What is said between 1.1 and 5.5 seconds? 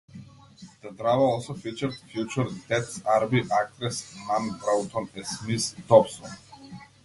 also featured future "Dad's Army" actress Nan Braunton as